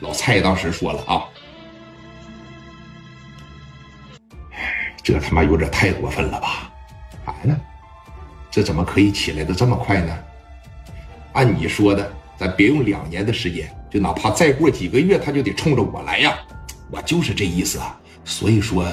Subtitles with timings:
[0.00, 1.24] 老蔡当时说了啊，
[5.02, 6.70] 这他妈有点太过分了吧？
[7.24, 7.58] 啥呢？
[8.50, 10.18] 这怎么可以起来的这么快呢？
[11.32, 16.36] 按你说的，咱别用两年的时间，就哪怕再过几个月，他就得冲着我来呀！
[16.90, 17.98] 我就是这意思啊。
[18.24, 18.86] 所以说，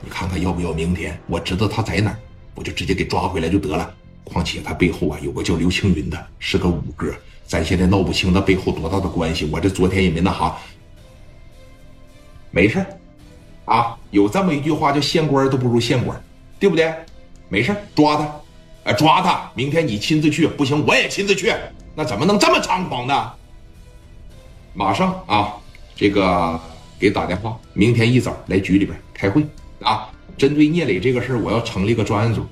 [0.00, 1.18] 你看看要不要明天？
[1.26, 2.18] 我知道他在哪儿，
[2.54, 3.92] 我就直接给抓回来就得了。
[4.24, 7.14] 况且他背后啊有个叫刘青云的，是个五哥，
[7.52, 9.46] 咱现在闹不清他背后多大的关系。
[9.52, 10.56] 我这昨天也没那哈，
[12.50, 12.82] 没事
[13.66, 16.18] 啊，有这么一句话叫“县官都不如县官”，
[16.58, 16.90] 对不对？
[17.50, 18.40] 没事抓他，
[18.84, 19.52] 哎，抓他！
[19.54, 21.52] 明天你亲自去，不行我也亲自去。
[21.94, 23.30] 那怎么能这么猖狂呢？
[24.72, 25.52] 马上啊，
[25.94, 26.58] 这个
[26.98, 29.46] 给打电话，明天一早来局里边开会
[29.82, 30.08] 啊。
[30.38, 32.46] 针对聂磊这个事儿，我要成立个专案组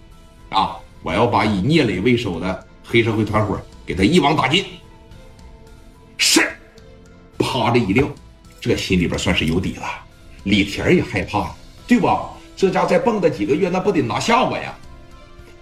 [0.51, 0.77] 啊。
[1.03, 4.63] 我要把以聂磊为首的黑社会团伙给他一网打尽。
[7.61, 8.09] 啪的一撂，
[8.61, 9.85] 这心里边算是有底了。
[10.45, 11.55] 李田也害怕，
[11.87, 12.31] 对吧？
[12.57, 14.75] 这家再蹦跶几个月，那不得拿下我呀？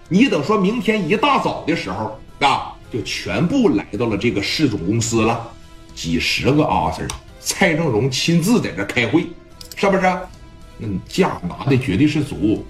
[0.07, 5.51] 你等说明天一大早的时候啊，就全部来到了这个市总公司了，
[5.93, 7.07] 几十个阿 Sir，
[7.41, 9.27] 蔡正荣亲自在这开会，
[9.75, 10.01] 是不是？
[10.77, 12.65] 那价拿的绝对是足。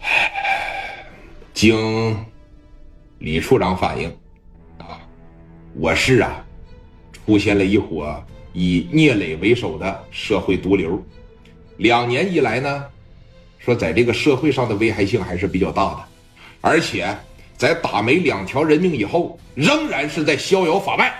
[1.54, 2.16] 经
[3.18, 4.12] 李处长反映，
[5.74, 6.44] 我市啊
[7.12, 11.02] 出现了一伙以聂磊为首的社会毒瘤，
[11.78, 12.84] 两年以来呢，
[13.58, 16.04] 说在这个社会上的危害性还是比较大的，
[16.60, 17.16] 而且
[17.56, 21.12] 在打没两条人命以后，仍然是在逍遥法外，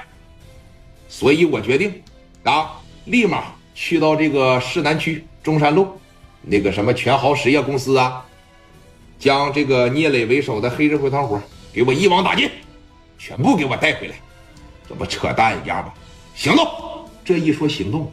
[1.08, 1.92] 所以我决定
[2.42, 5.88] 啊，立马去到这个市南区中山路
[6.42, 8.26] 那个什么全豪实业公司啊。
[9.18, 11.40] 将这个聂磊为首的黑社会团伙
[11.72, 12.50] 给我一网打尽，
[13.18, 14.16] 全部给我带回来，
[14.92, 15.94] 这不扯淡一样吗？
[16.34, 16.68] 行动！
[17.24, 18.12] 这一说行动，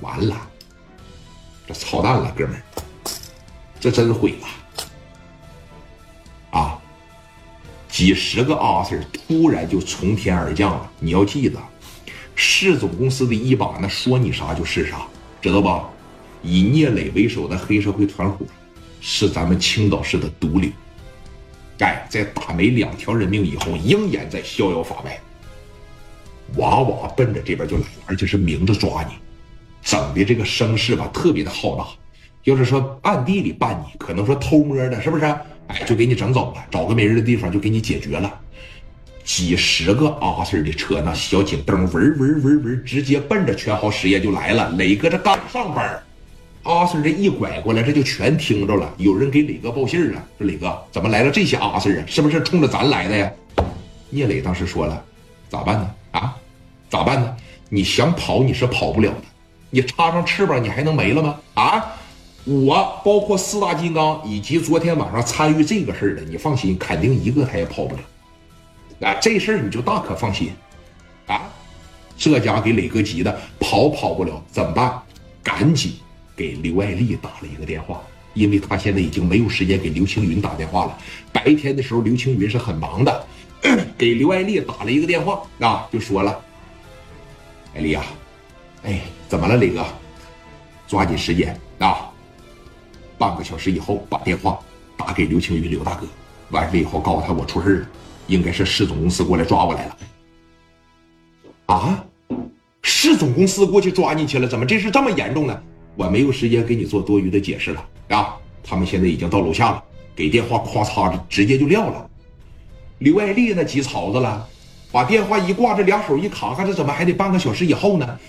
[0.00, 0.48] 完了，
[1.66, 2.62] 这操蛋了，哥们，
[3.80, 4.46] 这真毁了
[6.52, 6.78] 啊！
[7.88, 10.88] 几十个阿 Sir 突然就从天而降了。
[11.00, 11.58] 你要记得，
[12.36, 15.04] 市总公司的一把，那说你啥就是啥，
[15.42, 15.88] 知道吧？
[16.44, 18.46] 以聂磊为首的黑社会团伙。
[19.00, 20.70] 是咱们青岛市的毒瘤，
[21.78, 25.18] 哎，在打没两条人命以后，仍然在逍遥法外，
[26.56, 29.12] 哇哇奔着这边就来了，而且是明着抓你，
[29.82, 31.86] 整的这个声势吧特别的浩大。
[32.44, 35.24] 要是说暗地里办你，可能说偷摸的，是不是？
[35.68, 38.40] 哎，就给你整走了，找个没人的地方就给你解决了。
[39.22, 44.70] 几十个阿 Sir 的车，那小警灯嗡嗡嗡嗡，直接奔着全豪实业就来了。
[44.70, 46.02] 磊哥这刚上班。
[46.64, 48.92] 阿 Sir 这一拐过来，这就全听着了。
[48.98, 52.04] 有人给磊哥报信了，说磊哥怎么来了这些阿 Sir 啊？
[52.06, 53.30] 是不是冲着咱来的呀？
[54.08, 55.04] 聂磊当时说了，
[55.48, 55.94] 咋办呢？
[56.12, 56.36] 啊，
[56.88, 57.36] 咋办呢？
[57.68, 59.22] 你想跑你是跑不了的，
[59.70, 61.38] 你插上翅膀你还能没了吗？
[61.54, 61.92] 啊，
[62.44, 69.08] 我包括四大金刚以及昨天晚上参与这个事儿的，你放心，肯定一个他也跑不了。
[69.08, 70.52] 啊，这事儿你就大可放心。
[71.26, 71.42] 啊，
[72.16, 75.00] 这家给磊哥急的，跑跑不了，怎么办？
[75.42, 75.92] 赶紧。
[76.36, 78.00] 给刘爱丽打了一个电话，
[78.32, 80.98] 因为他现在已经没有时间给刘青云打电话了。
[81.34, 83.26] 白天的时候，刘青云是很忙的，
[83.98, 86.40] 给刘爱丽打了一个电话啊，就说了
[87.74, 88.04] ：“爱丽啊，
[88.84, 89.84] 哎，怎么了，磊哥？
[90.88, 92.10] 抓紧时间啊，
[93.18, 94.58] 半个小时以后把电话
[94.96, 96.06] 打给刘青云刘大哥，
[96.50, 97.88] 完了以后告诉他我出事了，
[98.26, 99.96] 应该是市总公司过来抓我来了。”
[101.66, 102.04] 啊，
[102.82, 104.48] 市总公司过去抓你去了？
[104.48, 105.62] 怎么这事这么严重呢？
[105.96, 108.36] 我没有时间给你做多余的解释了啊！
[108.64, 109.84] 他们现在已经到楼下了，
[110.16, 112.09] 给电话咵嚓的直接就撂了。
[113.00, 114.46] 刘爱丽那急槽子了，
[114.92, 118.20] 把电话一挂，这两手一卡，看这怎么还得半个小时以后呢？